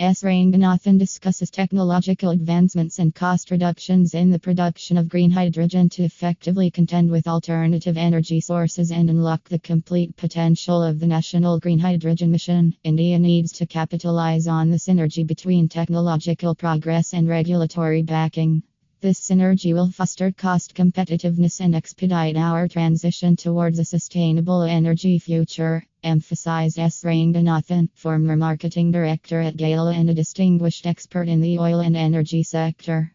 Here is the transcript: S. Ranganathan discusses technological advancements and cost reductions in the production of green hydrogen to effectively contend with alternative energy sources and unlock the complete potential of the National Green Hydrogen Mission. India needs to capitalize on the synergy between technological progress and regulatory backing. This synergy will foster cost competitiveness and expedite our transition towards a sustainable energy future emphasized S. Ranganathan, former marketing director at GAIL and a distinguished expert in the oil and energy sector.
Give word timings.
S. 0.00 0.22
Ranganathan 0.22 0.96
discusses 0.96 1.50
technological 1.50 2.30
advancements 2.30 3.00
and 3.00 3.12
cost 3.12 3.50
reductions 3.50 4.14
in 4.14 4.30
the 4.30 4.38
production 4.38 4.96
of 4.96 5.08
green 5.08 5.28
hydrogen 5.28 5.88
to 5.88 6.04
effectively 6.04 6.70
contend 6.70 7.10
with 7.10 7.26
alternative 7.26 7.96
energy 7.96 8.40
sources 8.40 8.92
and 8.92 9.10
unlock 9.10 9.48
the 9.48 9.58
complete 9.58 10.14
potential 10.16 10.84
of 10.84 11.00
the 11.00 11.06
National 11.08 11.58
Green 11.58 11.80
Hydrogen 11.80 12.30
Mission. 12.30 12.76
India 12.84 13.18
needs 13.18 13.50
to 13.50 13.66
capitalize 13.66 14.46
on 14.46 14.70
the 14.70 14.76
synergy 14.76 15.26
between 15.26 15.68
technological 15.68 16.54
progress 16.54 17.12
and 17.12 17.28
regulatory 17.28 18.04
backing. 18.04 18.62
This 19.00 19.18
synergy 19.28 19.74
will 19.74 19.90
foster 19.90 20.30
cost 20.30 20.76
competitiveness 20.76 21.58
and 21.58 21.74
expedite 21.74 22.36
our 22.36 22.68
transition 22.68 23.34
towards 23.34 23.80
a 23.80 23.84
sustainable 23.84 24.62
energy 24.62 25.18
future 25.18 25.87
emphasized 26.02 26.78
S. 26.78 27.02
Ranganathan, 27.04 27.88
former 27.94 28.36
marketing 28.36 28.90
director 28.90 29.40
at 29.40 29.56
GAIL 29.56 29.88
and 29.88 30.10
a 30.10 30.14
distinguished 30.14 30.86
expert 30.86 31.28
in 31.28 31.40
the 31.40 31.58
oil 31.58 31.80
and 31.80 31.96
energy 31.96 32.42
sector. 32.42 33.12